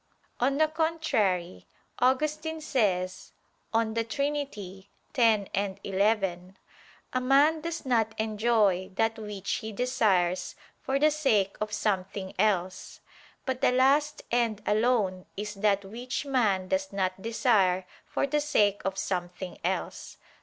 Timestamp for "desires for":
9.71-10.97